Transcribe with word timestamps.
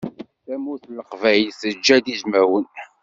Tamurt 0.45 0.83
n 0.87 0.97
leqbayel 0.99 1.49
teǧǧa-d 1.59 2.05
izmawen. 2.13 2.67